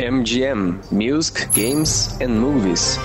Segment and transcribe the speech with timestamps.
[0.00, 2.96] MGM Music, Games and Movies.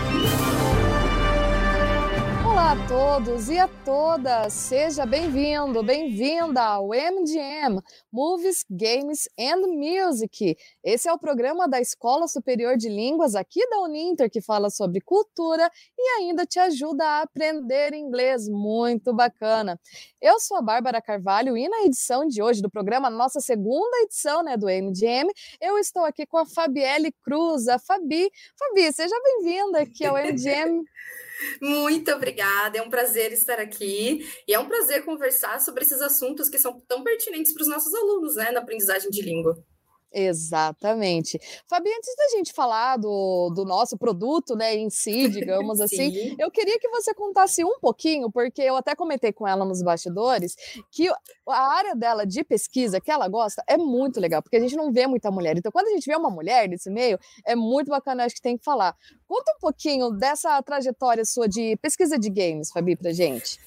[2.46, 10.56] Olá a todos e a todas, seja bem-vindo, bem-vinda ao MGM Movies, Games and Music.
[10.82, 15.02] Esse é o programa da Escola Superior de Línguas aqui da Uninter que fala sobre
[15.02, 15.70] cultura
[16.00, 18.48] e ainda te ajuda a aprender inglês.
[18.48, 19.78] Muito bacana.
[20.26, 24.42] Eu sou a Bárbara Carvalho e na edição de hoje do programa, nossa segunda edição
[24.42, 25.32] né, do MGM,
[25.62, 28.32] eu estou aqui com a Fabielle Cruz, a Fabi.
[28.58, 30.84] Fabi, seja bem-vinda aqui ao MGM.
[31.62, 36.50] Muito obrigada, é um prazer estar aqui e é um prazer conversar sobre esses assuntos
[36.50, 39.64] que são tão pertinentes para os nossos alunos, né, na aprendizagem de língua.
[40.18, 41.38] Exatamente.
[41.68, 46.50] Fabi, antes da gente falar do, do nosso produto, né, em si, digamos assim, eu
[46.50, 50.56] queria que você contasse um pouquinho, porque eu até comentei com ela nos bastidores,
[50.90, 51.10] que
[51.50, 54.90] a área dela de pesquisa que ela gosta é muito legal, porque a gente não
[54.90, 55.58] vê muita mulher.
[55.58, 58.58] Então, quando a gente vê uma mulher nesse meio, é muito bacana, acho que tem
[58.58, 58.96] que falar.
[59.28, 63.60] Conta um pouquinho dessa trajetória sua de pesquisa de games, Fabi, pra gente.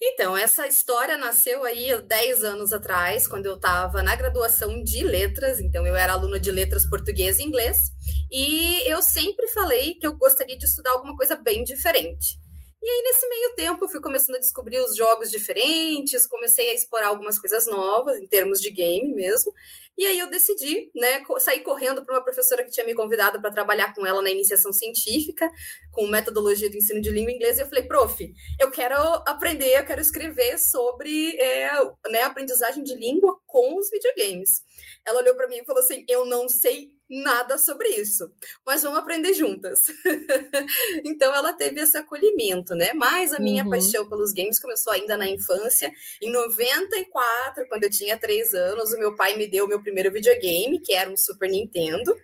[0.00, 5.60] Então, essa história nasceu aí 10 anos atrás, quando eu estava na graduação de letras,
[5.60, 7.92] então eu era aluna de letras português e inglês,
[8.30, 12.40] e eu sempre falei que eu gostaria de estudar alguma coisa bem diferente.
[12.84, 16.74] E aí, nesse meio tempo, eu fui começando a descobrir os jogos diferentes, comecei a
[16.74, 19.54] explorar algumas coisas novas, em termos de game mesmo.
[19.96, 23.50] E aí eu decidi, né, sair correndo para uma professora que tinha me convidado para
[23.52, 25.50] trabalhar com ela na iniciação científica,
[25.90, 27.60] com metodologia do ensino de língua inglesa.
[27.60, 31.70] E eu falei, prof, eu quero aprender, eu quero escrever sobre é,
[32.10, 34.62] né, aprendizagem de língua com os videogames.
[35.06, 38.32] Ela olhou para mim e falou assim: eu não sei nada sobre isso,
[38.64, 39.82] mas vamos aprender juntas.
[41.04, 42.92] então ela teve esse acolhimento, né?
[42.94, 43.70] Mas a minha uhum.
[43.70, 45.92] paixão pelos games começou ainda na infância.
[46.22, 50.10] Em 94, quando eu tinha três anos, o meu pai me deu o meu primeiro
[50.10, 52.16] videogame, que era um Super Nintendo.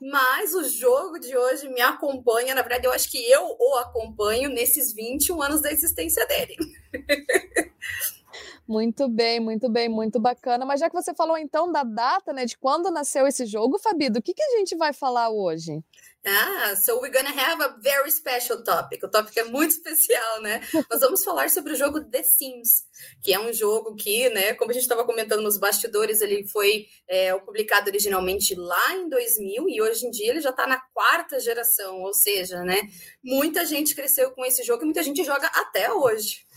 [0.00, 4.48] Mas o jogo de hoje me acompanha, na verdade, eu acho que eu o acompanho
[4.48, 6.56] nesses 21 anos da existência dele.
[8.66, 10.66] Muito bem, muito bem, muito bacana.
[10.66, 14.10] Mas já que você falou então da data, né, de quando nasceu esse jogo, Fabi,
[14.10, 15.82] do que, que a gente vai falar hoje?
[16.26, 19.02] Ah, so we're gonna have a very special topic.
[19.02, 20.60] O tópico é muito especial, né?
[20.90, 22.84] Nós vamos falar sobre o jogo The Sims,
[23.22, 26.86] que é um jogo que, né, como a gente estava comentando nos bastidores, ele foi
[27.08, 31.40] é, publicado originalmente lá em 2000 e hoje em dia ele já está na quarta
[31.40, 32.82] geração, ou seja, né,
[33.22, 36.47] muita gente cresceu com esse jogo e muita gente joga até hoje.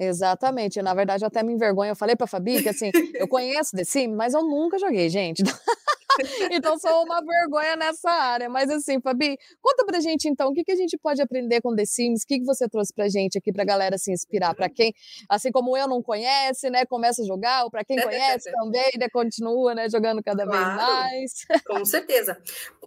[0.00, 0.80] Exatamente.
[0.80, 1.90] Na verdade, eu até me envergonho.
[1.90, 5.42] Eu falei pra Fabi que assim, eu conheço The Sims, mas eu nunca joguei, gente.
[6.50, 8.48] então sou uma vergonha nessa área.
[8.48, 11.76] Mas assim, Fabi, conta pra gente então o que, que a gente pode aprender com
[11.76, 14.70] The Sims, o que, que você trouxe pra gente aqui pra galera se inspirar, para
[14.70, 14.94] quem,
[15.28, 19.06] assim como eu não conhece, né, começa a jogar, ou para quem conhece também, né,
[19.12, 21.62] continua, né, jogando cada claro, vez mais.
[21.66, 22.40] Com certeza.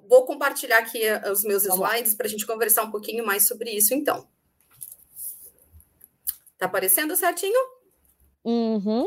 [0.10, 3.70] Vou compartilhar aqui eh, os meus slides para a gente conversar um pouquinho mais sobre
[3.70, 4.28] isso, então.
[6.64, 7.60] Tá aparecendo certinho?
[8.42, 9.06] Uhum.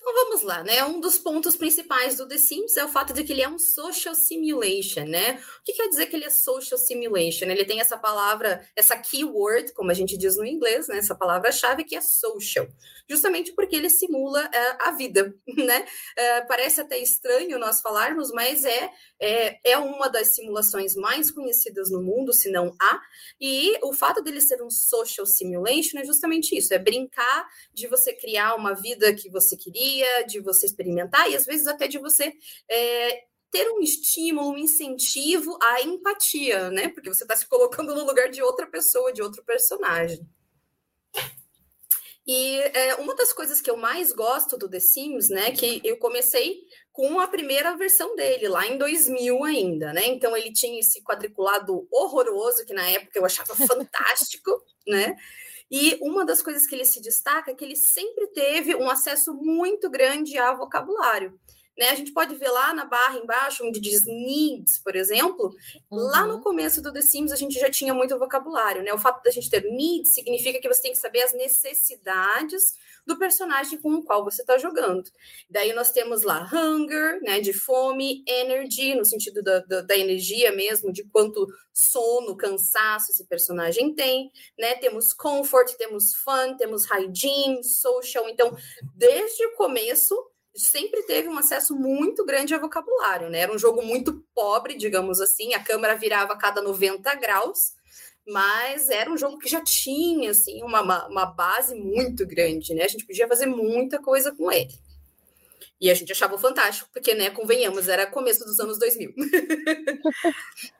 [0.00, 0.82] Então vamos lá, né?
[0.82, 3.58] Um dos pontos principais do The Sims é o fato de que ele é um
[3.58, 5.38] social simulation, né?
[5.60, 7.44] O que quer dizer que ele é social simulation?
[7.44, 10.96] Ele tem essa palavra, essa keyword, como a gente diz no inglês, né?
[10.96, 12.66] Essa palavra-chave que é social,
[13.10, 15.82] justamente porque ele simula uh, a vida, né?
[15.82, 18.90] Uh, parece até estranho nós falarmos, mas é,
[19.20, 23.00] é, é uma das simulações mais conhecidas no mundo, se não a.
[23.38, 28.14] E o fato dele ser um social simulation é justamente isso: é brincar de você
[28.14, 29.89] criar uma vida que você queria
[30.28, 32.32] de você experimentar e às vezes até de você
[32.68, 36.88] é, ter um estímulo, um incentivo à empatia, né?
[36.88, 40.20] Porque você está se colocando no lugar de outra pessoa, de outro personagem.
[42.26, 45.96] E é, uma das coisas que eu mais gosto do The Sims, né, que eu
[45.96, 46.60] comecei
[46.92, 50.06] com a primeira versão dele, lá em 2000 ainda, né?
[50.06, 55.16] Então ele tinha esse quadriculado horroroso, que na época eu achava fantástico, né?
[55.70, 59.32] E uma das coisas que ele se destaca é que ele sempre teve um acesso
[59.34, 61.38] muito grande a vocabulário.
[61.80, 61.88] Né?
[61.88, 65.56] A gente pode ver lá na barra embaixo, onde diz needs, por exemplo,
[65.90, 65.98] uhum.
[65.98, 66.40] lá no uhum.
[66.42, 68.92] começo do The Sims a gente já tinha muito vocabulário, né?
[68.92, 72.74] O fato da gente ter needs significa que você tem que saber as necessidades
[73.06, 75.10] do personagem com o qual você está jogando.
[75.48, 80.54] Daí nós temos lá hunger, né, de fome, energy, no sentido da, da, da, energia
[80.54, 84.74] mesmo, de quanto sono, cansaço esse personagem tem, né?
[84.74, 88.28] Temos comfort, temos fun, temos hygiene, social.
[88.28, 88.54] Então,
[88.94, 90.14] desde o começo
[90.54, 93.40] sempre teve um acesso muito grande a vocabulário, né?
[93.40, 97.74] Era um jogo muito pobre, digamos assim, a câmera virava a cada 90 graus,
[98.26, 102.84] mas era um jogo que já tinha assim uma, uma, base muito grande, né?
[102.84, 104.74] A gente podia fazer muita coisa com ele.
[105.80, 109.14] E a gente achava fantástico, porque, né, convenhamos, era começo dos anos 2000.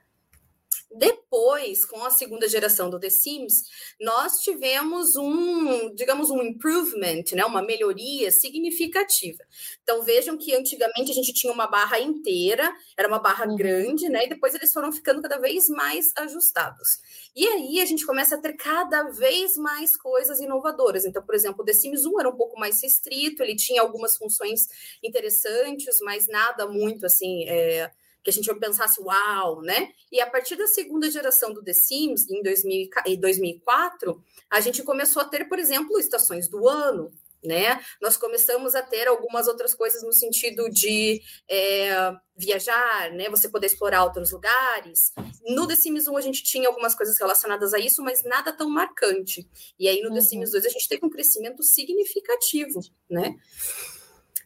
[0.93, 3.63] Depois, com a segunda geração do The Sims,
[4.01, 9.39] nós tivemos um, digamos, um improvement, né, uma melhoria significativa.
[9.83, 13.55] Então vejam que antigamente a gente tinha uma barra inteira, era uma barra uhum.
[13.55, 16.89] grande, né, e depois eles foram ficando cada vez mais ajustados.
[17.37, 21.05] E aí a gente começa a ter cada vez mais coisas inovadoras.
[21.05, 24.17] Então, por exemplo, o The Sims 1 era um pouco mais restrito, ele tinha algumas
[24.17, 24.67] funções
[25.05, 27.49] interessantes, mas nada muito assim.
[27.49, 29.91] É que a gente pensasse, uau, né?
[30.11, 35.25] E a partir da segunda geração do The Sims, em 2004, a gente começou a
[35.25, 37.11] ter, por exemplo, estações do ano,
[37.43, 37.81] né?
[38.01, 43.29] Nós começamos a ter algumas outras coisas no sentido de é, viajar, né?
[43.31, 45.13] Você poder explorar outros lugares.
[45.47, 48.69] No The Sims 1 a gente tinha algumas coisas relacionadas a isso, mas nada tão
[48.69, 49.49] marcante.
[49.79, 50.15] E aí no uhum.
[50.15, 53.37] The Sims 2 a gente teve um crescimento significativo, né?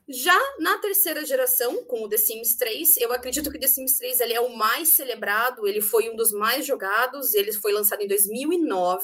[0.06, 3.97] Já na terceira geração, com o The Sims 3, eu acredito que o The Sims
[3.97, 8.03] 3 ele é o mais celebrado, ele foi um dos mais jogados, ele foi lançado
[8.03, 9.03] em 2009.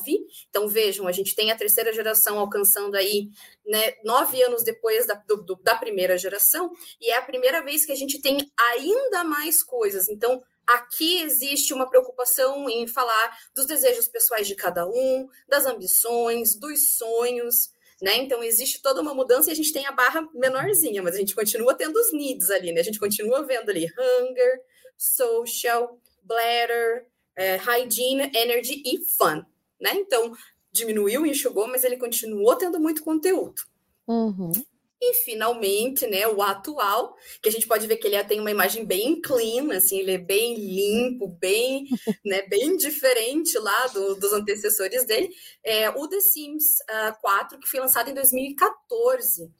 [0.50, 3.30] Então vejam, a gente tem a terceira geração alcançando aí
[3.66, 6.70] né, nove anos depois da, do, da primeira geração,
[7.00, 10.08] e é a primeira vez que a gente tem ainda mais coisas.
[10.08, 16.54] Então Aqui existe uma preocupação em falar dos desejos pessoais de cada um, das ambições,
[16.54, 17.70] dos sonhos,
[18.00, 18.16] né?
[18.16, 21.34] Então existe toda uma mudança e a gente tem a barra menorzinha, mas a gente
[21.34, 22.80] continua tendo os needs ali, né?
[22.80, 24.60] A gente continua vendo ali hunger,
[24.96, 27.06] social, bladder,
[27.36, 29.44] é, hygiene, energy e fun,
[29.80, 29.92] né?
[29.94, 30.32] Então
[30.72, 33.62] diminuiu, enxugou, mas ele continuou tendo muito conteúdo.
[34.06, 34.52] Uhum.
[35.02, 38.84] E finalmente, né, o atual, que a gente pode ver que ele tem uma imagem
[38.84, 41.86] bem clean, assim, ele é bem limpo, bem,
[42.24, 47.58] né, bem diferente lá do, dos antecessores dele, é o The Sims uh, ah, 4,
[47.58, 49.50] que foi lançado em 2014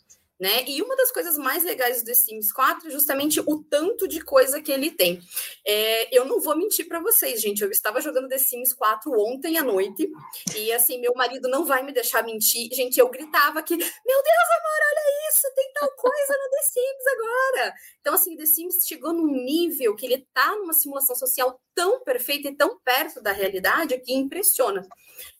[0.40, 0.64] né?
[0.66, 4.22] E uma das coisas mais legais do The Sims 4 é justamente o tanto de
[4.22, 5.20] coisa que ele tem.
[5.66, 7.62] É, eu não vou mentir para vocês, gente.
[7.62, 10.10] Eu estava jogando The Sims 4 ontem à noite
[10.56, 12.70] e assim, meu marido não vai me deixar mentir.
[12.72, 17.06] Gente, eu gritava que, meu Deus, amor, olha isso, tem tal coisa no The Sims
[17.12, 17.74] agora.
[18.00, 22.48] Então, assim, The Sims chegou num nível que ele tá numa simulação social tão perfeita
[22.48, 24.86] e tão perto da realidade que impressiona.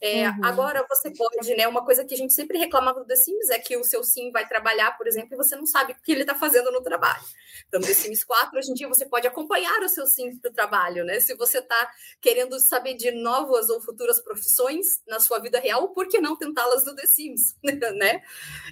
[0.00, 0.44] É, uhum.
[0.44, 1.66] Agora, você pode, né?
[1.66, 4.30] Uma coisa que a gente sempre reclamava do The Sims é que o seu sim
[4.30, 7.22] vai trabalhar, por exemplo, e você não sabe o que ele está fazendo no trabalho.
[7.68, 11.04] Então, The Sims 4, hoje em dia, você pode acompanhar o seu sim do trabalho,
[11.04, 11.20] né?
[11.20, 11.90] Se você está
[12.20, 16.84] querendo saber de novas ou futuras profissões na sua vida real, por que não tentá-las
[16.84, 18.22] no The Sims, né?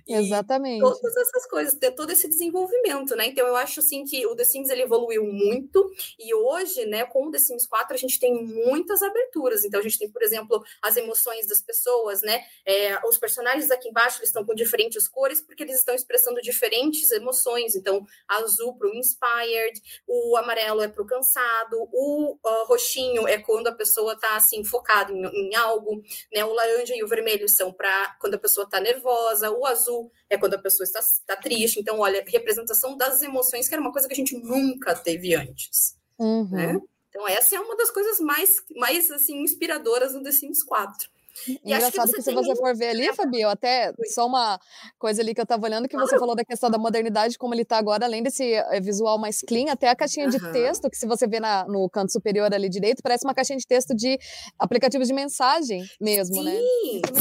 [0.07, 0.81] E Exatamente.
[0.81, 3.27] Todas essas coisas, ter todo esse desenvolvimento, né?
[3.27, 7.27] Então, eu acho, assim, que o The Sims, ele evoluiu muito e hoje, né, com
[7.27, 9.65] o The Sims 4, a gente tem muitas aberturas.
[9.65, 12.45] Então, a gente tem, por exemplo, as emoções das pessoas, né?
[12.65, 17.11] É, os personagens aqui embaixo eles estão com diferentes cores porque eles estão expressando diferentes
[17.11, 17.77] emoções.
[17.77, 23.39] Então, azul para o inspired, o amarelo é para o cansado, o uh, roxinho é
[23.39, 26.03] quando a pessoa está assim focada em, em, algo,
[26.33, 26.45] né?
[26.45, 30.39] O laranja e o vermelho são para quando a pessoa está nervosa, o azul é
[30.39, 31.79] quando a pessoa está, está triste.
[31.79, 35.97] Então, olha, representação das emoções que era uma coisa que a gente nunca teve antes,
[36.19, 36.49] uhum.
[36.51, 36.81] né?
[37.11, 41.09] Então, essa é uma das coisas mais, mais assim, inspiradoras no The Sims 4.
[41.47, 44.59] E Engraçado que, que se você for ver ali, Fabio, até só uma
[44.99, 47.63] coisa ali que eu estava olhando, que você falou da questão da modernidade, como ele
[47.63, 50.31] está agora, além desse eh, visual mais clean, até a caixinha uhum.
[50.31, 53.59] de texto, que se você vê na, no canto superior ali direito, parece uma caixinha
[53.59, 54.19] de texto de
[54.59, 56.61] aplicativos de mensagem mesmo, sim, né?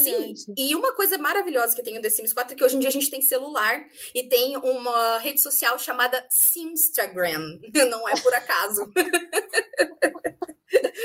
[0.01, 0.53] Sim, sim.
[0.57, 2.89] E uma coisa maravilhosa que tem no The Sims 4 é que hoje em dia
[2.89, 3.83] a gente tem celular
[4.13, 7.59] e tem uma rede social chamada Simstagram.
[7.89, 8.91] Não é por acaso.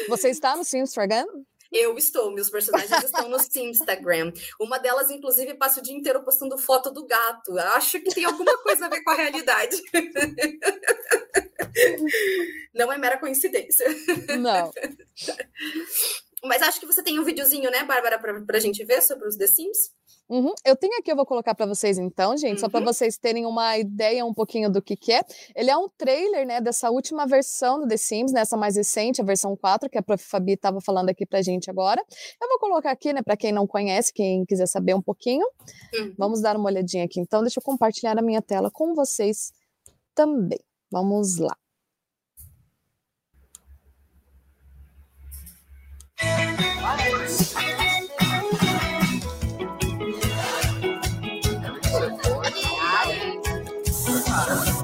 [0.09, 1.27] Você está no Simstagram?
[1.73, 4.33] Eu estou, meus personagens estão no Instagram.
[4.61, 7.59] Uma delas, inclusive, passa o dia inteiro postando foto do gato.
[7.59, 9.77] Acho que tem alguma coisa a ver com a realidade.
[12.75, 13.87] Não é mera coincidência.
[14.39, 14.71] Não.
[16.45, 19.37] Mas acho que você tem um videozinho, né, Bárbara, para a gente ver sobre os
[19.37, 19.93] The Sims?
[20.29, 20.53] Uhum.
[20.65, 22.59] Eu tenho aqui, eu vou colocar para vocês então, gente, uhum.
[22.59, 25.21] só para vocês terem uma ideia um pouquinho do que, que é.
[25.55, 29.25] Ele é um trailer, né, dessa última versão do The Sims, nessa mais recente, a
[29.25, 30.23] versão 4, que a Prof.
[30.23, 32.03] Fabi estava falando aqui pra gente agora.
[32.41, 35.47] Eu vou colocar aqui, né, para quem não conhece, quem quiser saber um pouquinho.
[35.95, 36.15] Uhum.
[36.17, 37.21] Vamos dar uma olhadinha aqui.
[37.21, 39.53] Então, deixa eu compartilhar a minha tela com vocês
[40.15, 40.61] também.
[40.91, 41.57] Vamos lá.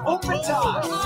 [0.07, 0.98] Overtime.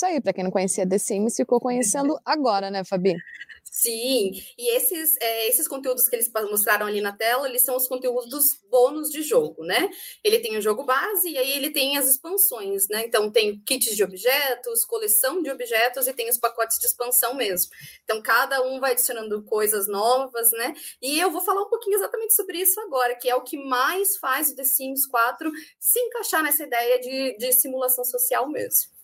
[0.00, 0.20] Isso aí.
[0.20, 3.14] Para quem não conhecia The Sims, ficou conhecendo agora, né, Fabi?
[3.62, 7.86] Sim, e esses, é, esses conteúdos que eles mostraram ali na tela, eles são os
[7.86, 9.88] conteúdos dos bônus de jogo, né?
[10.24, 13.04] Ele tem o jogo base e aí ele tem as expansões, né?
[13.06, 17.70] Então tem kits de objetos, coleção de objetos e tem os pacotes de expansão mesmo.
[18.02, 20.74] Então cada um vai adicionando coisas novas, né?
[21.00, 24.16] E eu vou falar um pouquinho exatamente sobre isso agora, que é o que mais
[24.16, 28.99] faz o The Sims 4 se encaixar nessa ideia de, de simulação social mesmo.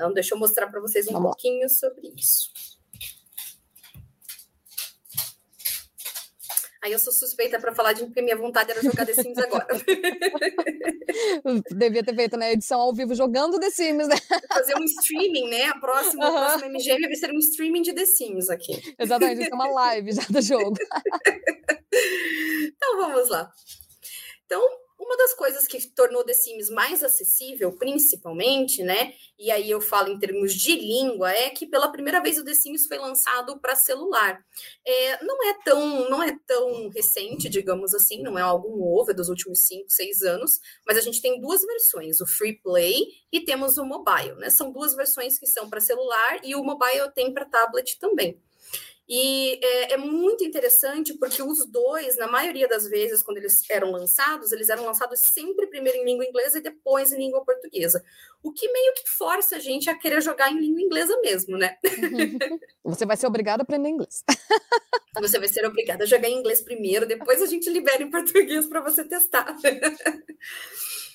[0.00, 2.48] Então deixa eu mostrar para vocês um Vamos pouquinho sobre isso.
[6.82, 9.66] Aí eu sou suspeita para falar de porque minha vontade era jogar The Sims agora.
[11.76, 14.16] Devia ter feito né, edição ao vivo jogando The Sims, né?
[14.48, 15.64] Fazer um streaming, né?
[15.64, 16.36] A próxima, uhum.
[16.38, 18.94] a próxima MGM vai ser um streaming de The Sims aqui.
[18.98, 20.78] Exatamente, isso é uma live já do jogo.
[21.92, 23.52] então vamos lá.
[24.46, 24.66] Então,
[25.00, 29.14] uma das coisas que tornou The Sims mais acessível, principalmente, né?
[29.38, 32.52] E aí eu falo em termos de língua, é que pela primeira vez o The
[32.52, 34.38] Sims foi lançado para celular.
[34.86, 39.14] É, não é tão não é tão recente, digamos assim, não é algo novo, é
[39.14, 43.40] dos últimos 5, 6 anos, mas a gente tem duas versões, o Free Play e
[43.40, 44.50] temos o Mobile, né?
[44.50, 48.38] São duas versões que são para celular e o Mobile tem para tablet também.
[49.12, 53.90] E é, é, muito interessante porque os dois, na maioria das vezes, quando eles eram
[53.90, 58.04] lançados, eles eram lançados sempre primeiro em língua inglesa e depois em língua portuguesa.
[58.40, 61.76] O que meio que força a gente a querer jogar em língua inglesa mesmo, né?
[62.84, 64.22] Você vai ser obrigado a aprender inglês.
[65.20, 68.66] Você vai ser obrigado a jogar em inglês primeiro, depois a gente libera em português
[68.66, 69.56] para você testar.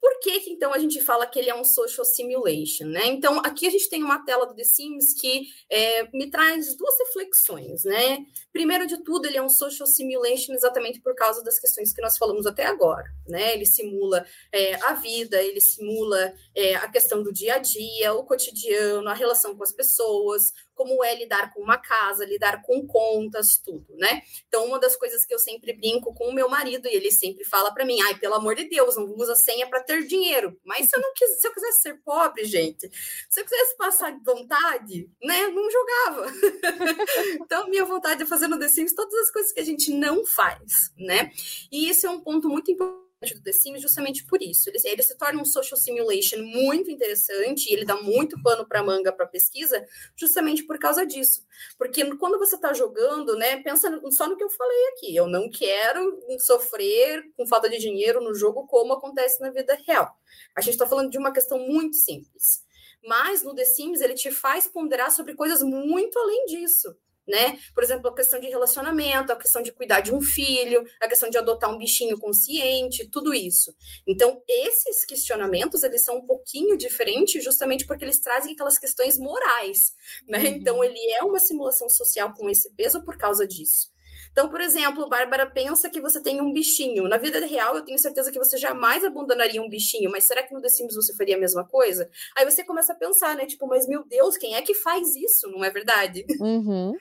[0.00, 2.86] Por que, que então a gente fala que ele é um social simulation?
[2.86, 3.06] Né?
[3.06, 6.98] Então, aqui a gente tem uma tela do The Sims que é, me traz duas
[6.98, 7.84] reflexões.
[7.84, 8.24] Né?
[8.52, 12.16] Primeiro de tudo, ele é um social simulation exatamente por causa das questões que nós
[12.16, 13.04] falamos até agora.
[13.28, 13.54] Né?
[13.54, 18.24] Ele simula é, a vida, ele simula é, a questão do dia a dia, o
[18.24, 23.58] cotidiano, a relação com as pessoas, como é lidar com uma casa, lidar com contas,
[23.62, 24.22] tudo, né?
[24.48, 27.44] Então, uma das coisas que eu sempre brinco com o meu marido, e ele sempre
[27.44, 30.58] fala para mim: ai, pelo amor de Deus, não usa senha para ter dinheiro.
[30.64, 32.90] Mas se eu não quis, se eu quisesse ser pobre, gente,
[33.28, 36.32] se eu quisesse passar de vontade, né, não jogava.
[37.42, 40.24] então, minha vontade é fazer no The Sims todas as coisas que a gente não
[40.24, 41.30] faz, né?
[41.70, 44.70] E isso é um ponto muito importante do The Sims justamente por isso.
[44.70, 49.12] Ele, ele, se torna um social simulation muito interessante ele dá muito pano para manga
[49.12, 49.86] para pesquisa
[50.16, 51.44] justamente por causa disso.
[51.76, 55.14] Porque quando você está jogando, né, pensa só no que eu falei aqui.
[55.14, 60.16] Eu não quero sofrer com falta de dinheiro no jogo como acontece na vida real.
[60.56, 62.64] A gente está falando de uma questão muito simples.
[63.04, 66.96] Mas no The Sims ele te faz ponderar sobre coisas muito além disso
[67.30, 67.58] né?
[67.74, 71.30] Por exemplo, a questão de relacionamento, a questão de cuidar de um filho, a questão
[71.30, 73.74] de adotar um bichinho consciente, tudo isso.
[74.06, 79.94] Então, esses questionamentos, eles são um pouquinho diferentes justamente porque eles trazem aquelas questões morais,
[80.28, 80.40] né?
[80.40, 80.46] Uhum.
[80.46, 83.90] Então, ele é uma simulação social com esse peso por causa disso.
[84.32, 87.08] Então, por exemplo, Bárbara pensa que você tem um bichinho.
[87.08, 90.54] Na vida real, eu tenho certeza que você jamais abandonaria um bichinho, mas será que
[90.54, 92.08] no The Sims você faria a mesma coisa?
[92.36, 93.46] Aí você começa a pensar, né?
[93.46, 95.48] Tipo, mas meu Deus, quem é que faz isso?
[95.48, 96.24] Não é verdade?
[96.40, 96.94] Uhum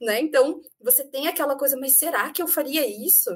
[0.00, 0.20] né?
[0.20, 3.30] Então, você tem aquela coisa, mas será que eu faria isso?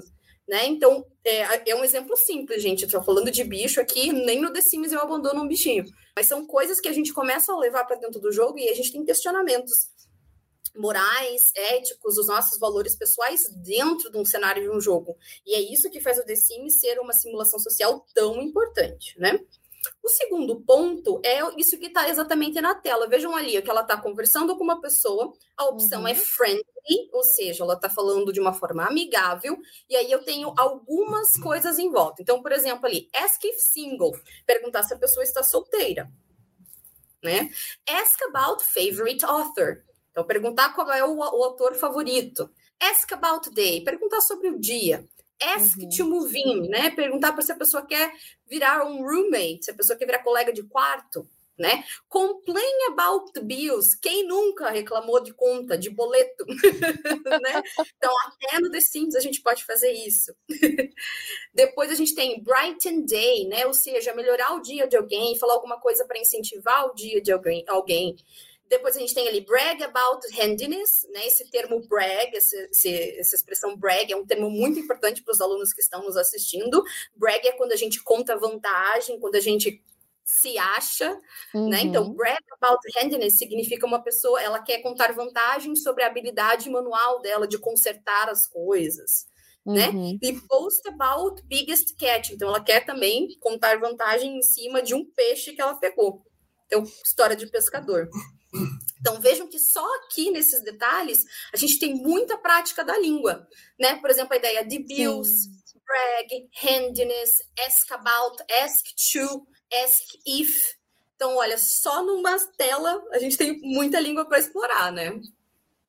[0.47, 0.67] Né?
[0.67, 2.87] Então, é, é um exemplo simples, gente.
[2.87, 5.85] Tô falando de bicho aqui, nem no The Sims eu abandono um bichinho.
[6.15, 8.75] Mas são coisas que a gente começa a levar para dentro do jogo e a
[8.75, 9.89] gente tem questionamentos
[10.77, 15.17] morais, éticos, os nossos valores pessoais dentro de um cenário de um jogo.
[15.47, 19.39] E é isso que faz o The Sims ser uma simulação social tão importante, né?
[20.03, 23.09] O segundo ponto é isso que está exatamente na tela.
[23.09, 26.09] Vejam ali que ela está conversando com uma pessoa, a opção uhum.
[26.09, 26.65] é friendly,
[27.13, 29.57] ou seja, ela está falando de uma forma amigável,
[29.89, 32.23] e aí eu tenho algumas coisas em volta.
[32.23, 34.13] Então, por exemplo, ali, ask if single,
[34.47, 36.11] perguntar se a pessoa está solteira.
[37.23, 37.51] Né?
[37.89, 39.83] Ask about favorite author.
[40.11, 42.51] Então, perguntar qual é o, o autor favorito.
[42.81, 45.09] Ask about day, perguntar sobre o dia
[45.43, 45.89] ask uhum.
[45.89, 46.91] to move in, né?
[46.91, 48.13] Perguntar para se a pessoa quer
[48.47, 51.85] virar um roommate, se a pessoa quer virar colega de quarto, né?
[52.09, 53.97] Complain about bills.
[54.01, 57.63] Quem nunca reclamou de conta, de boleto, né?
[57.97, 60.35] Então, até no The Sims a gente pode fazer isso.
[61.55, 63.67] Depois a gente tem brighten day, né?
[63.67, 67.33] Ou seja, melhorar o dia de alguém, falar alguma coisa para incentivar o dia de
[67.33, 67.65] alguém.
[67.69, 68.17] alguém.
[68.69, 71.27] Depois a gente tem ali brag about handiness, né?
[71.27, 75.41] Esse termo brag, esse, esse, essa expressão brag é um termo muito importante para os
[75.41, 76.83] alunos que estão nos assistindo.
[77.15, 79.83] Brag é quando a gente conta vantagem, quando a gente
[80.25, 81.19] se acha,
[81.55, 81.69] uhum.
[81.69, 81.83] né?
[81.83, 87.21] Então, brag about handiness significa uma pessoa, ela quer contar vantagens sobre a habilidade manual
[87.21, 89.27] dela de consertar as coisas.
[89.67, 89.89] Né?
[89.89, 90.19] Uhum.
[90.21, 92.31] E post about biggest catch.
[92.31, 96.23] Então, ela quer também contar vantagem em cima de um peixe que ela pegou.
[96.67, 98.09] Então, história de pescador.
[99.01, 103.47] Então, vejam que só aqui nesses detalhes a gente tem muita prática da língua,
[103.79, 103.97] né?
[103.97, 105.49] Por exemplo, a ideia de bills,
[105.85, 109.47] brag, handiness, ask about, ask to,
[109.85, 110.75] ask if.
[111.17, 115.21] Então, olha, só numa tela a gente tem muita língua para explorar, né?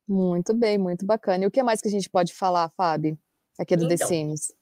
[0.06, 1.44] Muito bem, muito bacana.
[1.44, 3.18] E o que mais que a gente pode falar, Fábio,
[3.58, 4.52] aqui do então, The Sims?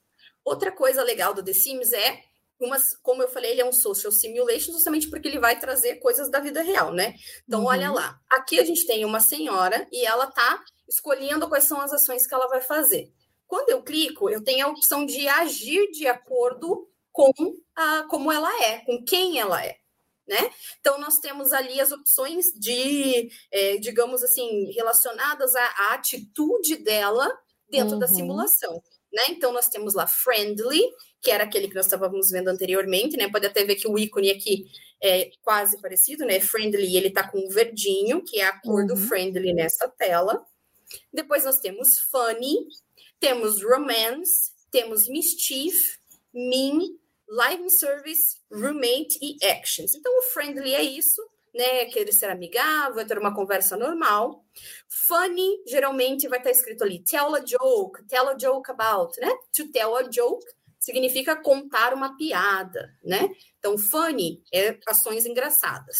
[0.43, 2.23] Outra coisa legal do The Sims é
[2.59, 6.29] umas, como eu falei, ele é um social simulation justamente porque ele vai trazer coisas
[6.29, 7.15] da vida real, né?
[7.47, 7.67] Então, uhum.
[7.67, 8.19] olha lá.
[8.31, 12.33] Aqui a gente tem uma senhora e ela tá escolhendo quais são as ações que
[12.33, 13.11] ela vai fazer.
[13.47, 17.31] Quando eu clico, eu tenho a opção de agir de acordo com
[17.75, 19.77] a, como ela é, com quem ela é.
[20.27, 20.49] Né?
[20.79, 27.29] Então, nós temos ali as opções de, é, digamos assim, relacionadas à, à, atitude dela
[27.69, 27.99] dentro uhum.
[27.99, 28.81] da simulação.
[29.15, 29.23] Né?
[29.29, 30.83] Então, nós temos lá friendly,
[31.21, 33.31] que era aquele que nós estávamos vendo anteriormente, né?
[33.31, 34.65] Pode até ver que o ícone aqui
[35.01, 36.41] é quase parecido, né?
[36.41, 38.87] Friendly, ele está com o verdinho, que é a cor uhum.
[38.87, 40.45] do friendly nessa tela.
[41.13, 42.67] Depois nós temos funny,
[43.17, 45.97] temos romance, temos mischief,
[46.33, 46.81] mean,
[47.29, 49.95] live service, roommate e actions.
[49.95, 51.21] Então, o friendly é isso,
[51.55, 51.85] né?
[51.85, 54.43] Querer ser amigável, ter uma conversa normal.
[54.87, 59.31] Funny, geralmente vai estar escrito ali, tell a joke, tell a joke about, né?
[59.55, 60.45] To tell a joke
[60.85, 63.29] significa contar uma piada, né?
[63.57, 65.97] Então, funny é ações engraçadas.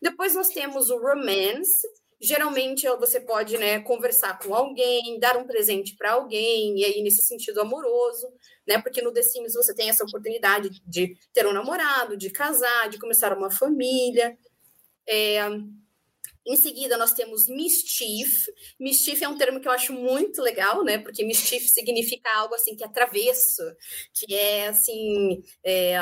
[0.00, 1.86] Depois nós temos o romance,
[2.18, 7.20] geralmente você pode né, conversar com alguém, dar um presente para alguém, e aí nesse
[7.22, 8.26] sentido amoroso,
[8.66, 8.80] né?
[8.80, 12.98] Porque no The Sims você tem essa oportunidade de ter um namorado, de casar, de
[12.98, 14.36] começar uma família.
[15.08, 15.40] É...
[16.48, 18.46] Em seguida, nós temos mischief.
[18.78, 20.96] Mischief é um termo que eu acho muito legal, né?
[20.96, 23.62] Porque mischief significa algo assim que é travesso,
[24.14, 25.42] que é assim.
[25.64, 25.96] É,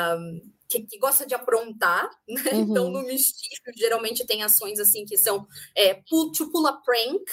[0.69, 2.51] que, que, gosta de aprontar, né?
[2.53, 2.61] Uhum.
[2.61, 7.23] Então, no mischief, geralmente tem ações assim que são é, pull, to pull a prank.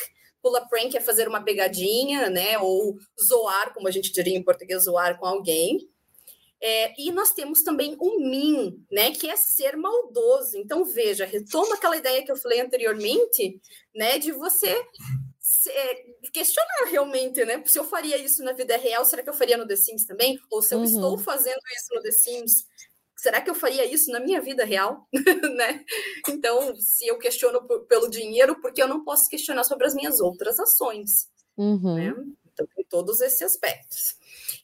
[0.43, 2.59] Pull a prank é fazer uma pegadinha, né?
[2.59, 5.79] Ou zoar, como a gente diria em português, zoar com alguém.
[6.65, 10.57] É, e nós temos também o min, né, que é ser maldoso.
[10.57, 13.61] Então, veja, retoma aquela ideia que eu falei anteriormente,
[13.93, 14.71] né, de você
[15.69, 15.95] é,
[16.33, 19.67] questionar realmente, né, se eu faria isso na vida real, será que eu faria no
[19.67, 20.39] The Sims também?
[20.53, 20.85] Ou se eu uhum.
[20.85, 22.67] estou fazendo isso no The Sims,
[23.17, 25.09] será que eu faria isso na minha vida real,
[25.57, 25.85] né?
[26.29, 30.61] Então, se eu questiono pelo dinheiro, porque eu não posso questionar sobre as minhas outras
[30.61, 31.97] ações, uhum.
[31.97, 32.15] né?
[32.53, 34.17] Então, tem todos esses aspectos.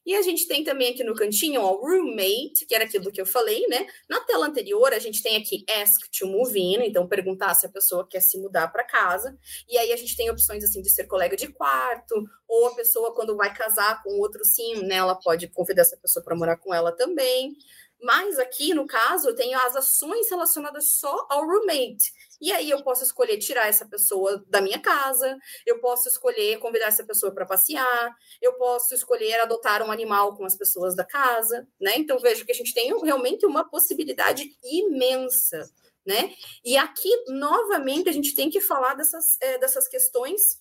[0.09, 3.27] E a gente tem também aqui no cantinho, ó, roommate, que era aquilo que eu
[3.27, 3.87] falei, né?
[4.09, 7.69] Na tela anterior, a gente tem aqui ask to move in, então perguntar se a
[7.69, 9.39] pessoa quer se mudar para casa.
[9.69, 12.15] E aí a gente tem opções assim de ser colega de quarto,
[12.49, 16.25] ou a pessoa quando vai casar com outro sim, né, ela pode convidar essa pessoa
[16.25, 17.55] para morar com ela também.
[18.01, 22.13] Mas aqui, no caso, eu tenho as ações relacionadas só ao roommate.
[22.41, 26.87] E aí eu posso escolher tirar essa pessoa da minha casa, eu posso escolher convidar
[26.87, 31.67] essa pessoa para passear, eu posso escolher adotar um animal com as pessoas da casa,
[31.81, 31.95] né?
[31.97, 35.69] Então vejo que a gente tem realmente uma possibilidade imensa,
[36.07, 36.33] né?
[36.65, 40.61] E aqui, novamente, a gente tem que falar dessas, é, dessas questões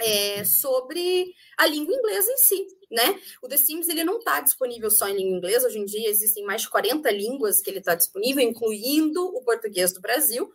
[0.00, 3.20] é, sobre a língua inglesa em si, né?
[3.40, 6.44] O The Sims ele não está disponível só em língua inglesa, hoje em dia existem
[6.44, 10.52] mais de 40 línguas que ele está disponível, incluindo o português do Brasil,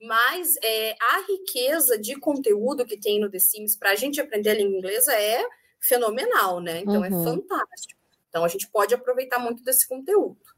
[0.00, 4.50] mas é, a riqueza de conteúdo que tem no The Sims para a gente aprender
[4.50, 5.42] a língua inglesa é
[5.80, 6.80] fenomenal, né?
[6.80, 7.20] Então é uhum.
[7.20, 8.00] é fantástico.
[8.28, 10.51] Então a gente pode aproveitar muito desse conteúdo.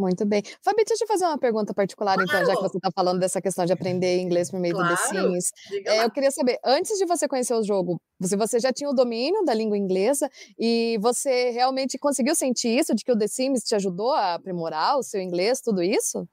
[0.00, 0.42] Muito bem.
[0.62, 2.26] Fabi, deixa eu fazer uma pergunta particular, claro.
[2.26, 4.88] então, já que você está falando dessa questão de aprender inglês por meio claro.
[4.88, 5.50] do The Sims.
[5.84, 8.94] É, eu queria saber, antes de você conhecer o jogo, você, você já tinha o
[8.94, 10.26] domínio da língua inglesa
[10.58, 14.96] e você realmente conseguiu sentir isso, de que o The Sims te ajudou a aprimorar
[14.96, 16.26] o seu inglês, tudo isso?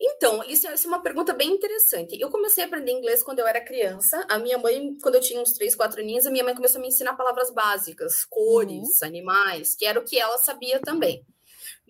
[0.00, 2.18] Então, isso, é uma pergunta bem interessante.
[2.18, 4.24] Eu comecei a aprender inglês quando eu era criança.
[4.28, 6.82] A minha mãe, quando eu tinha uns 3, 4 aninhos, a minha mãe começou a
[6.82, 9.08] me ensinar palavras básicas, cores, uhum.
[9.08, 11.22] animais, que era o que ela sabia também.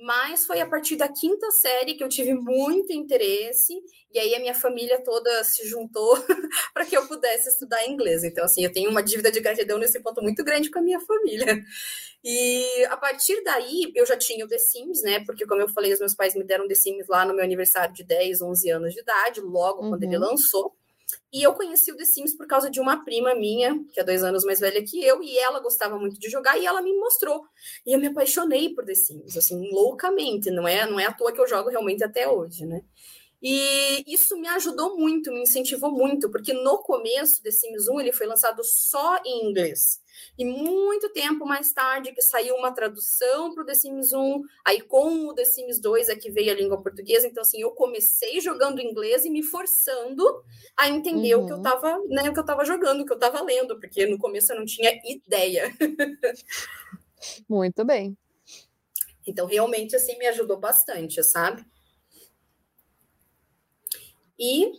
[0.01, 3.75] Mas foi a partir da quinta série que eu tive muito interesse,
[4.13, 6.17] e aí a minha família toda se juntou
[6.73, 8.25] para que eu pudesse estudar inglês.
[8.25, 11.01] Então, assim, eu tenho uma dívida de gratidão nesse ponto muito grande com a minha
[11.01, 11.63] família.
[12.23, 15.25] E a partir daí, eu já tinha o The Sims, né?
[15.25, 17.95] Porque, como eu falei, os meus pais me deram The Sims lá no meu aniversário
[17.95, 19.91] de 10, 11 anos de idade, logo uhum.
[19.91, 20.23] quando ele uhum.
[20.23, 20.78] lançou.
[21.33, 24.23] E eu conheci o The Sims por causa de uma prima minha, que é dois
[24.23, 27.45] anos mais velha que eu, e ela gostava muito de jogar, e ela me mostrou.
[27.87, 30.51] E eu me apaixonei por The Sims, assim, loucamente.
[30.51, 32.83] Não é, não é à toa que eu jogo realmente até hoje, né?
[33.41, 38.13] E isso me ajudou muito, me incentivou muito, porque no começo The Sims 1 ele
[38.13, 40.01] foi lançado só em inglês.
[40.39, 44.81] E muito tempo mais tarde que saiu uma tradução para o The Sims 1, aí
[44.81, 47.27] com o The Sims 2 é que veio a língua portuguesa.
[47.27, 50.25] Então, assim, eu comecei jogando inglês e me forçando
[50.77, 51.45] a entender uhum.
[51.45, 52.09] o que eu estava uhum.
[52.09, 54.59] né, o que eu estava jogando, o que eu estava lendo, porque no começo eu
[54.59, 55.73] não tinha ideia.
[57.49, 58.17] Muito bem.
[59.27, 61.65] Então, realmente, assim, me ajudou bastante, sabe?
[64.39, 64.73] E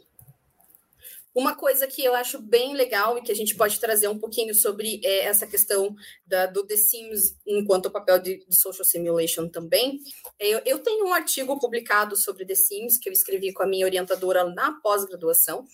[1.39, 4.53] uma coisa que eu acho bem legal e que a gente pode trazer um pouquinho
[4.53, 5.95] sobre é, essa questão
[6.27, 10.01] da, do The Sims enquanto papel de, de social simulation também.
[10.37, 13.67] É, eu, eu, tenho um artigo publicado sobre The Sims que eu escrevi com a
[13.67, 15.65] minha orientadora na pós-graduação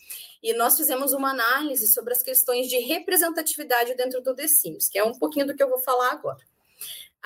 [0.44, 5.00] e nós fizemos uma análise sobre as questões de representatividade dentro do The Sims, que
[5.00, 6.46] é um pouquinho do que eu vou falar agora.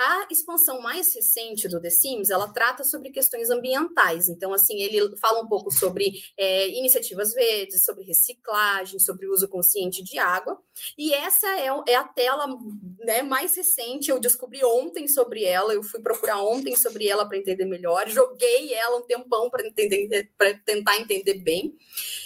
[0.02, 4.30] A expansão mais recente do The Sims, ela trata sobre questões ambientais.
[4.30, 10.02] Então, assim, ele fala um pouco sobre é, iniciativas verdes, sobre reciclagem, sobre uso consciente
[10.02, 10.58] de água.
[10.98, 12.48] E essa é, é a tela
[13.00, 14.10] né, mais recente.
[14.10, 15.74] Eu descobri ontem sobre ela.
[15.74, 18.08] Eu fui procurar ontem sobre ela para entender melhor.
[18.08, 21.76] Joguei ela um tempão para entender, para tentar entender bem.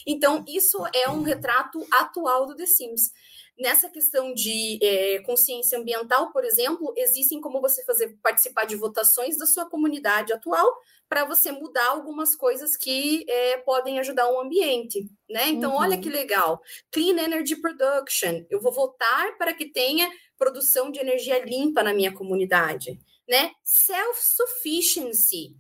[0.06, 3.12] Então, isso é um retrato atual do The Sims.
[3.60, 9.38] Nessa questão de é, consciência ambiental, por exemplo, existem como você fazer participar de votações
[9.38, 10.76] da sua comunidade atual
[11.08, 15.50] para você mudar algumas coisas que é, podem ajudar o ambiente, né?
[15.50, 15.78] Então, uhum.
[15.78, 16.60] olha que legal.
[16.92, 18.44] Clean Energy Production.
[18.50, 23.52] Eu vou votar para que tenha produção de energia limpa na minha comunidade, né?
[23.64, 25.56] Self-sufficiency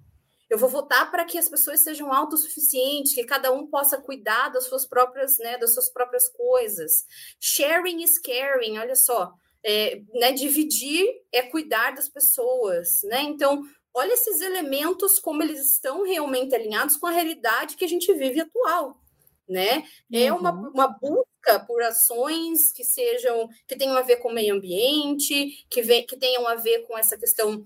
[0.54, 4.66] eu vou votar para que as pessoas sejam autossuficientes, que cada um possa cuidar das
[4.66, 7.08] suas próprias, né, das suas próprias coisas.
[7.40, 9.34] Sharing is caring, olha só.
[9.64, 13.22] É, né, dividir é cuidar das pessoas, né?
[13.24, 13.64] Então,
[13.94, 18.42] olha esses elementos como eles estão realmente alinhados com a realidade que a gente vive
[18.42, 19.02] atual,
[19.50, 19.84] né?
[20.12, 20.70] É uma, uhum.
[20.70, 25.82] uma busca por ações que sejam que tenham a ver com o meio ambiente, que,
[25.82, 27.66] vem, que tenham a ver com essa questão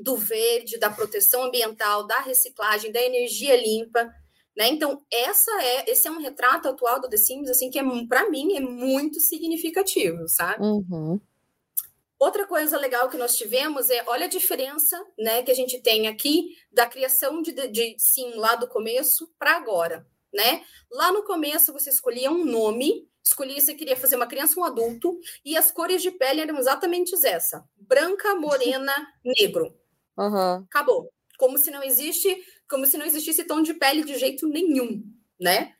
[0.00, 4.10] do verde, da proteção ambiental, da reciclagem, da energia limpa,
[4.56, 4.68] né?
[4.68, 8.28] Então, essa é, esse é um retrato atual do The Sims, assim, que é, para
[8.30, 10.62] mim é muito significativo, sabe?
[10.62, 11.20] Uhum.
[12.18, 16.06] Outra coisa legal que nós tivemos é, olha a diferença, né, que a gente tem
[16.06, 20.62] aqui da criação de, de sim lá do começo para agora, né?
[20.88, 24.66] Lá no começo você escolhia um nome, escolhia se queria fazer uma criança ou um
[24.68, 29.74] adulto, e as cores de pele eram exatamente essa: branca, morena, negro.
[30.16, 30.64] Uhum.
[30.70, 31.12] Acabou.
[31.38, 32.36] Como se não existe,
[32.68, 35.02] como se não existisse tom de pele de jeito nenhum,
[35.40, 35.74] né?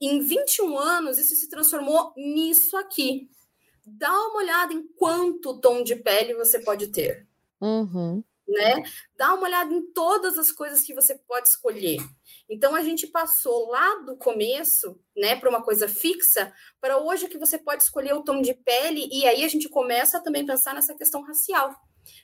[0.00, 3.28] Em 21 anos, isso se transformou nisso aqui.
[3.84, 7.26] Dá uma olhada em quanto tom de pele você pode ter.
[7.60, 8.22] Uhum.
[8.46, 8.82] Né?
[9.16, 11.98] Dá uma olhada em todas as coisas que você pode escolher.
[12.48, 17.38] Então a gente passou lá do começo, né, para uma coisa fixa, para hoje que
[17.38, 20.74] você pode escolher o tom de pele e aí a gente começa a também pensar
[20.74, 21.74] nessa questão racial.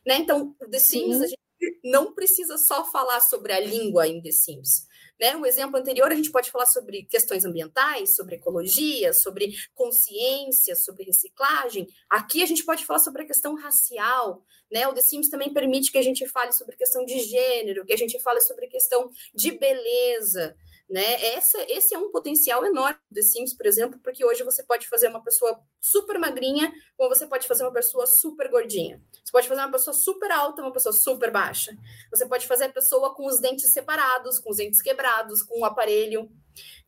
[0.07, 0.17] Né?
[0.17, 1.25] Então, o The Sims, Sim.
[1.25, 1.41] a gente
[1.85, 4.89] não precisa só falar sobre a língua em The Sims.
[5.21, 5.37] Né?
[5.37, 11.05] O exemplo anterior, a gente pode falar sobre questões ambientais, sobre ecologia, sobre consciência, sobre
[11.05, 11.87] reciclagem.
[12.09, 14.43] Aqui a gente pode falar sobre a questão racial.
[14.73, 14.89] Né?
[14.89, 17.99] O The Sims também permite que a gente fale sobre questão de gênero, que a
[17.99, 20.57] gente fale sobre questão de beleza.
[20.91, 21.35] Né?
[21.37, 25.07] Essa, esse é um potencial enorme do Sims, por exemplo, porque hoje você pode fazer
[25.07, 29.01] uma pessoa super magrinha, ou você pode fazer uma pessoa super gordinha.
[29.25, 31.77] Você pode fazer uma pessoa super alta, uma pessoa super baixa.
[32.11, 35.65] Você pode fazer a pessoa com os dentes separados, com os dentes quebrados, com um
[35.65, 36.29] aparelho.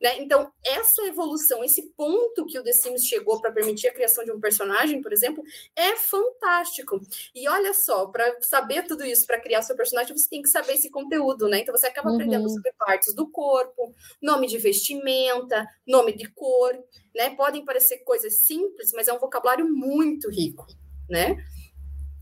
[0.01, 0.19] Né?
[0.19, 4.31] Então, essa evolução, esse ponto que o The Sims chegou para permitir a criação de
[4.31, 5.43] um personagem, por exemplo,
[5.75, 6.99] é fantástico.
[7.33, 10.73] E olha só, para saber tudo isso, para criar seu personagem, você tem que saber
[10.73, 11.59] esse conteúdo, né?
[11.59, 12.15] Então, você acaba uhum.
[12.15, 16.77] aprendendo sobre partes do corpo, nome de vestimenta, nome de cor,
[17.15, 17.35] né?
[17.35, 20.67] Podem parecer coisas simples, mas é um vocabulário muito rico,
[21.09, 21.37] né?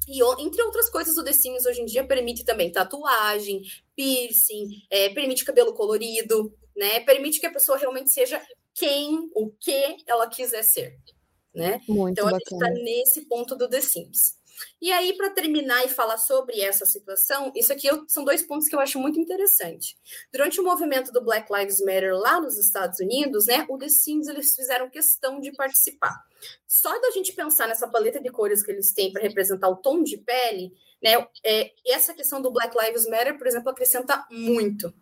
[0.07, 3.61] E entre outras coisas, o The Sims hoje em dia permite também tatuagem,
[3.95, 6.99] piercing, é, permite cabelo colorido, né?
[7.01, 8.41] Permite que a pessoa realmente seja
[8.73, 10.97] quem, o que ela quiser ser,
[11.53, 11.81] né?
[11.87, 12.37] Muito então bacana.
[12.37, 14.41] a gente está nesse ponto do The Sims.
[14.81, 18.67] E aí, para terminar e falar sobre essa situação, isso aqui eu, são dois pontos
[18.67, 19.97] que eu acho muito interessante.
[20.31, 24.27] Durante o movimento do Black Lives Matter lá nos Estados Unidos, né, o The Sims
[24.27, 26.15] eles fizeram questão de participar.
[26.67, 30.03] Só da gente pensar nessa paleta de cores que eles têm para representar o tom
[30.03, 34.93] de pele, né, é, essa questão do Black Lives Matter, por exemplo, acrescenta muito.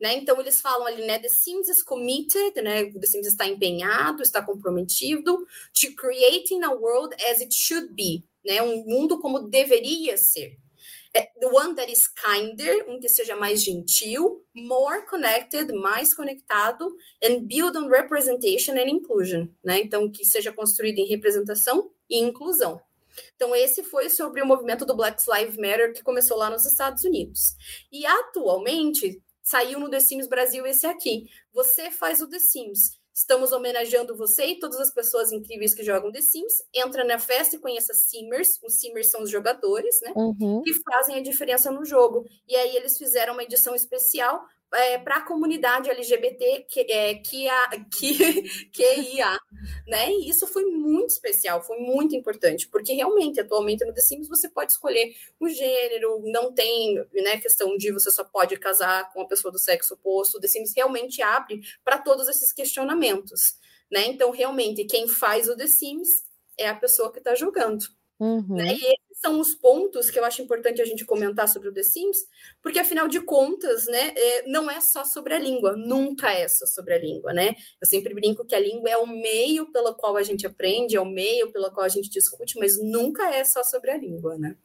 [0.00, 0.14] Né?
[0.16, 1.18] Então, eles falam ali, né?
[1.18, 2.86] The Sims is committed, né?
[2.86, 5.46] The Sims está empenhado, está comprometido
[5.78, 8.62] to creating a world as it should be, né?
[8.62, 10.56] Um mundo como deveria ser.
[11.12, 16.96] É, the one that is kinder, um que seja mais gentil, more connected, mais conectado,
[17.22, 19.80] and build on representation and inclusion, né?
[19.80, 22.80] Então, que seja construído em representação e inclusão.
[23.34, 27.02] Então, esse foi sobre o movimento do Black Lives Matter que começou lá nos Estados
[27.04, 27.56] Unidos.
[27.90, 31.26] E atualmente saiu no The Sims Brasil esse aqui.
[31.52, 33.00] Você faz o The Sims.
[33.12, 36.52] Estamos homenageando você e todas as pessoas incríveis que jogam The Sims.
[36.72, 38.60] Entra na festa e conheça Simmers.
[38.62, 40.12] Os Simmers são os jogadores, né?
[40.14, 40.62] Uhum.
[40.62, 42.24] Que fazem a diferença no jogo.
[42.46, 44.40] E aí eles fizeram uma edição especial
[44.74, 49.38] é, para a comunidade LGBT que, é, que, a, que, que ia,
[49.86, 50.10] né?
[50.12, 54.48] E isso foi muito especial, foi muito importante, porque realmente, atualmente no The Sims, você
[54.48, 59.28] pode escolher o gênero, não tem né, questão de você só pode casar com uma
[59.28, 60.38] pessoa do sexo oposto.
[60.38, 63.56] O The Sims realmente abre para todos esses questionamentos,
[63.90, 64.06] né?
[64.06, 66.24] Então, realmente, quem faz o The Sims
[66.56, 67.86] é a pessoa que está jogando.
[68.20, 68.56] Uhum.
[68.56, 68.74] Né?
[68.74, 72.18] E são os pontos que eu acho importante a gente comentar sobre o The Sims,
[72.62, 76.66] porque afinal de contas, né, é, não é só sobre a língua, nunca é só
[76.66, 77.54] sobre a língua, né?
[77.80, 81.00] Eu sempre brinco que a língua é o meio pelo qual a gente aprende, é
[81.00, 84.56] o meio pelo qual a gente discute, mas nunca é só sobre a língua, né?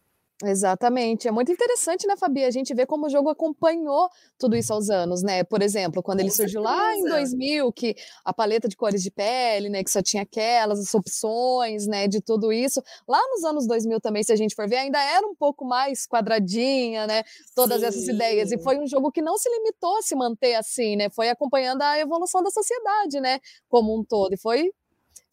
[0.44, 1.30] Exatamente.
[1.30, 2.44] É muito interessante, né, Fabi?
[2.44, 5.46] A gente vê como o jogo acompanhou tudo isso aos anos, né?
[5.46, 9.70] Por exemplo, quando ele surgiu lá em 2000, que a paleta de cores de pele,
[9.70, 12.82] né, que só tinha aquelas, as opções, né, de tudo isso.
[13.08, 16.06] Lá nos anos 2000 também, se a gente for ver, ainda era um pouco mais
[16.06, 17.24] quadradinha, né?
[17.56, 17.86] Todas Sim.
[17.86, 18.52] essas ideias.
[18.52, 21.10] E foi um jogo que não se limitou a se manter assim, né?
[21.10, 24.34] Foi acompanhando a evolução da sociedade, né, como um todo.
[24.34, 24.70] E foi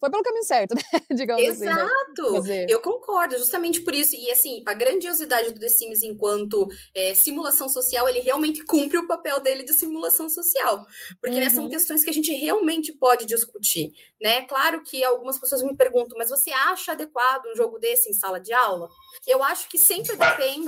[0.03, 0.83] foi pelo caminho certo, né?
[1.15, 2.37] Digamos Exato.
[2.37, 2.49] assim.
[2.49, 2.65] Né?
[2.67, 4.15] Eu concordo, justamente por isso.
[4.15, 9.07] E assim, a grandiosidade do The Sims enquanto é, simulação social, ele realmente cumpre o
[9.07, 10.85] papel dele de simulação social.
[11.21, 11.43] Porque uhum.
[11.43, 11.69] né, são uhum.
[11.69, 13.93] questões que a gente realmente pode discutir.
[14.21, 14.41] Né?
[14.41, 18.41] Claro que algumas pessoas me perguntam, mas você acha adequado um jogo desse em sala
[18.41, 18.89] de aula?
[19.25, 20.65] Eu acho que sempre depende.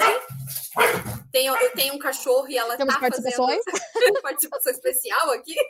[1.29, 3.61] Tenho, eu tenho um cachorro e ela Temos tá participações?
[3.93, 5.55] fazendo participação especial aqui.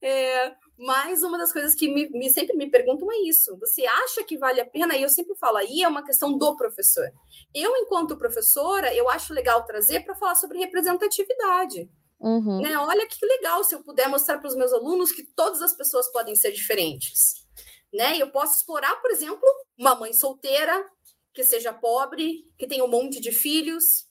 [0.00, 4.22] É, mas uma das coisas que me, me, sempre me perguntam é isso: você acha
[4.22, 4.96] que vale a pena?
[4.96, 7.10] E eu sempre falo, aí é uma questão do professor.
[7.52, 11.90] Eu, enquanto professora, eu acho legal trazer para falar sobre representatividade.
[12.20, 12.60] Uhum.
[12.60, 12.76] Né?
[12.78, 16.10] Olha que legal se eu puder mostrar para os meus alunos que todas as pessoas
[16.12, 17.44] podem ser diferentes.
[17.92, 18.16] Né?
[18.18, 19.42] Eu posso explorar, por exemplo,
[19.76, 20.84] uma mãe solteira
[21.32, 24.07] que seja pobre, que tenha um monte de filhos,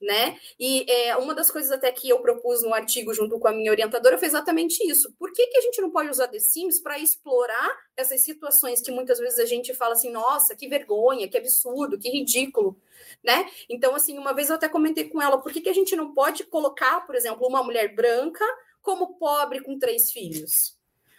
[0.00, 0.38] né?
[0.58, 3.70] E é, uma das coisas até que eu propus no artigo junto com a minha
[3.70, 5.12] orientadora foi exatamente isso.
[5.18, 8.90] Por que, que a gente não pode usar The Sims para explorar essas situações que
[8.90, 12.80] muitas vezes a gente fala assim, nossa, que vergonha, que absurdo, que ridículo,
[13.22, 13.48] né?
[13.68, 16.14] Então, assim, uma vez eu até comentei com ela, por que, que a gente não
[16.14, 18.44] pode colocar, por exemplo, uma mulher branca
[18.80, 20.78] como pobre com três filhos?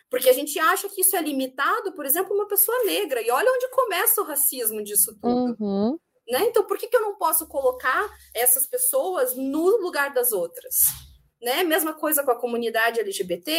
[0.10, 3.22] Porque a gente acha que isso é limitado, por exemplo, uma pessoa negra.
[3.22, 5.56] E olha onde começa o racismo disso tudo.
[5.58, 5.98] Uhum.
[6.32, 6.46] Né?
[6.46, 10.76] Então, por que, que eu não posso colocar essas pessoas no lugar das outras?
[11.42, 11.62] Né?
[11.62, 13.52] Mesma coisa com a comunidade LGBT,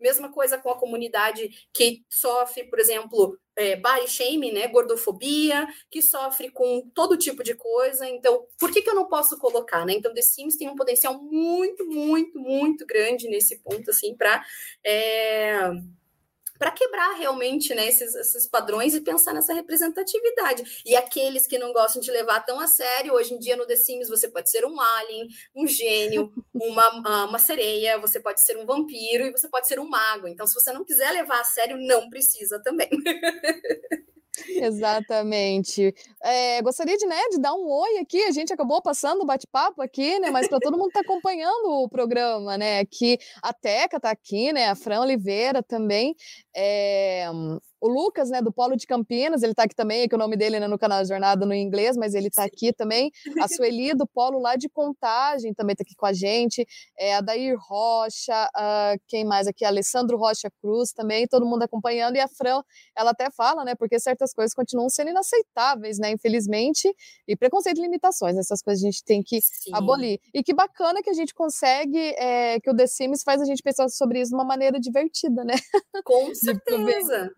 [0.00, 4.68] mesma coisa com a comunidade que sofre, por exemplo, é, body shaming, né?
[4.68, 8.08] gordofobia, que sofre com todo tipo de coisa.
[8.08, 9.84] Então, por que, que eu não posso colocar?
[9.84, 9.92] Né?
[9.92, 14.42] Então, The Sims tem um potencial muito, muito, muito grande nesse ponto, assim, para.
[14.82, 15.72] É
[16.58, 20.82] para quebrar realmente né, esses, esses padrões e pensar nessa representatividade.
[20.84, 23.76] E aqueles que não gostam de levar tão a sério, hoje em dia no The
[23.76, 28.66] Sims você pode ser um alien, um gênio, uma, uma sereia, você pode ser um
[28.66, 30.28] vampiro e você pode ser um mago.
[30.28, 32.88] Então, se você não quiser levar a sério, não precisa também.
[34.48, 35.94] Exatamente.
[36.22, 38.22] É, gostaria de, né, de dar um oi aqui.
[38.24, 40.30] A gente acabou passando o bate-papo aqui, né?
[40.30, 42.84] Mas para todo mundo que está acompanhando o programa, né?
[42.84, 44.68] Que a Teca está aqui, né?
[44.70, 46.14] A Fran Oliveira também.
[46.54, 47.26] É,
[47.84, 50.38] o Lucas, né, do Polo de Campinas, ele está aqui também, é que o nome
[50.38, 53.12] dele né, no canal Jornada no inglês, mas ele está aqui também.
[53.38, 56.66] A Sueli, do Polo lá de Contagem, também está aqui com a gente.
[56.98, 59.66] É, a Dair Rocha, uh, quem mais aqui?
[59.66, 62.16] Alessandro Rocha Cruz também, todo mundo acompanhando.
[62.16, 62.62] E a Fran,
[62.96, 66.90] ela até fala, né, porque certas coisas continuam sendo inaceitáveis, né, infelizmente,
[67.28, 69.72] e preconceito e limitações, essas coisas a gente tem que Sim.
[69.74, 70.18] abolir.
[70.32, 73.62] E que bacana que a gente consegue, é, que o The Sims faz a gente
[73.62, 75.56] pensar sobre isso de uma maneira divertida, né?
[76.02, 77.30] Com certeza.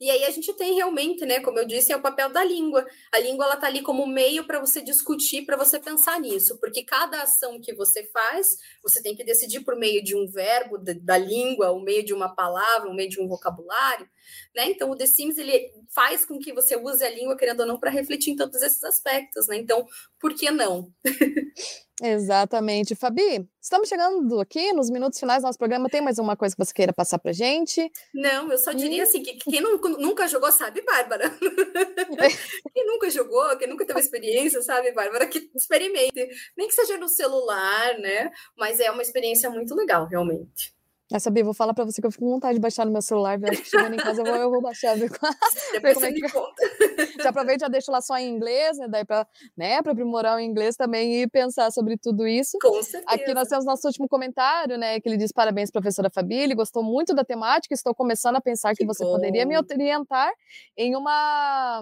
[0.00, 2.86] E aí a gente tem realmente, né, como eu disse, é o papel da língua.
[3.12, 6.84] A língua ela tá ali como meio para você discutir, para você pensar nisso, porque
[6.84, 10.92] cada ação que você faz, você tem que decidir por meio de um verbo da,
[11.00, 14.08] da língua, o meio de uma palavra, o meio de um vocabulário,
[14.54, 14.70] né?
[14.70, 17.78] Então o The Sims ele faz com que você use a língua querendo ou não
[17.78, 19.56] para refletir em todos esses aspectos, né?
[19.56, 19.86] Então,
[20.20, 20.92] por que não?
[22.02, 22.94] Exatamente.
[22.94, 25.88] Fabi, estamos chegando aqui nos minutos finais do nosso programa.
[25.88, 27.90] Tem mais uma coisa que você queira passar para gente?
[28.14, 31.30] Não, eu só diria assim, que quem nunca jogou sabe, Bárbara.
[32.74, 36.28] quem nunca jogou, quem nunca teve experiência, sabe, Bárbara, que experimente.
[36.56, 38.30] Nem que seja no celular, né?
[38.58, 40.75] Mas é uma experiência muito legal, realmente.
[41.12, 43.00] Essa Bia, vou falar pra você que eu fico com vontade de baixar no meu
[43.00, 43.48] celular, viu?
[43.48, 46.20] Acho que chegando em casa eu vou, eu vou baixar, ver, ver como é que...
[47.22, 48.88] Já aproveito, já deixo lá só em inglês, né?
[48.88, 52.58] Daí pra, né, pra aprimorar o inglês também e pensar sobre tudo isso.
[52.60, 53.04] Com certeza.
[53.06, 55.00] Aqui nós temos nosso último comentário, né?
[55.00, 58.70] Que ele diz: parabéns, professora Fabi, ele gostou muito da temática, estou começando a pensar
[58.72, 59.12] que, que você bom.
[59.12, 60.32] poderia me orientar
[60.76, 61.80] em uma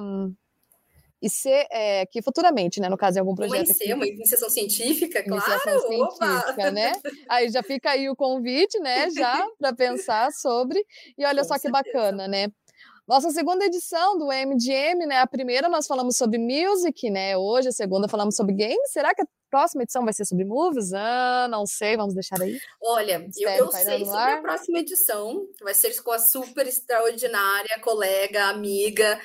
[1.25, 3.65] e ser é, que futuramente, né, no caso, em algum projeto.
[3.65, 5.73] Uma, IC, uma iniciação científica, iniciação
[6.19, 6.43] claro.
[6.43, 6.93] científica, né?
[7.27, 10.85] Aí já fica aí o convite, né, já para pensar sobre.
[11.17, 11.83] E olha Com só que certeza.
[11.83, 12.49] bacana, né?
[13.09, 15.21] Nossa segunda edição do MGM, né?
[15.21, 17.37] A primeira nós falamos sobre music, né?
[17.39, 18.93] Hoje, a segunda falamos sobre games.
[18.93, 20.93] Será que a próxima edição vai ser sobre movies?
[20.93, 22.59] Ah, não sei, vamos deixar aí.
[22.83, 25.47] Olha, eu, eu sei sobre a próxima edição.
[25.63, 29.19] Vai ser com a super extraordinária colega, amiga,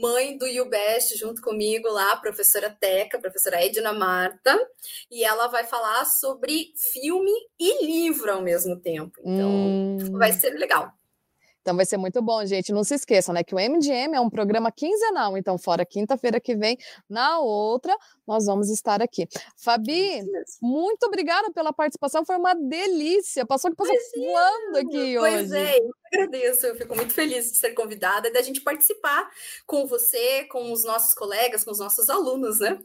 [0.00, 4.58] mãe do YouBest junto comigo lá, a professora Teca, a professora Edna Marta,
[5.10, 9.20] e ela vai falar sobre filme e livro ao mesmo tempo.
[9.20, 10.18] Então, hum.
[10.18, 10.92] vai ser legal.
[11.62, 12.72] Então vai ser muito bom, gente.
[12.72, 15.36] Não se esqueçam, né, que o MGM é um programa quinzenal.
[15.36, 16.76] Então, fora quinta-feira que vem,
[17.08, 17.96] na outra,
[18.26, 19.28] nós vamos estar aqui.
[19.56, 20.22] Fabi,
[20.60, 22.24] muito obrigada pela participação.
[22.24, 23.46] Foi uma delícia.
[23.46, 24.80] Passou que passou pois voando é.
[24.80, 25.48] aqui pois hoje.
[25.48, 26.66] Pois é, eu agradeço.
[26.66, 29.30] Eu fico muito feliz de ser convidada e da gente participar
[29.64, 32.78] com você, com os nossos colegas, com os nossos alunos, né?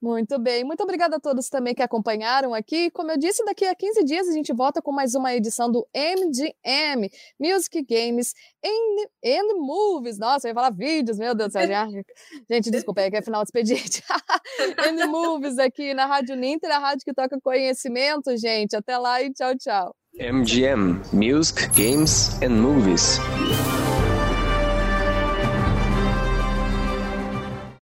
[0.00, 2.88] Muito bem, muito obrigada a todos também que acompanharam aqui.
[2.92, 5.84] Como eu disse, daqui a 15 dias a gente volta com mais uma edição do
[5.92, 8.32] MGM, Music Games
[8.64, 10.16] and, and Movies.
[10.16, 11.66] Nossa, eu ia falar vídeos, meu Deus do céu.
[11.66, 11.88] Já...
[12.48, 14.02] Gente, desculpa, é que é final de expediente.
[14.86, 18.76] and Movies aqui na Rádio Ninter, a rádio que toca conhecimento, gente.
[18.76, 19.94] Até lá e tchau, tchau.
[20.14, 23.18] MGM, Music, Games and Movies.